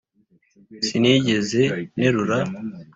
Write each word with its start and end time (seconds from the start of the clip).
sinigeze 0.87 1.61
nterura 1.95 2.37